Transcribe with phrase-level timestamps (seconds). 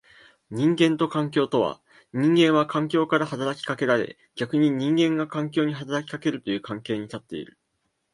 [0.49, 1.79] 人間と環境とは、
[2.11, 7.59] 人間は環境から働きかけられ逆に人間が環境に働きかけるという関係に立っている。